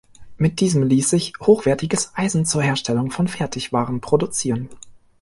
Mit 0.37 0.61
diesem 0.61 0.81
ließ 0.81 1.11
sich 1.11 1.33
hochwertiges 1.41 2.13
Eisen 2.15 2.43
zur 2.47 2.63
Herstellung 2.63 3.11
von 3.11 3.27
Fertigwaren 3.27 4.01
produzieren. 4.01 4.67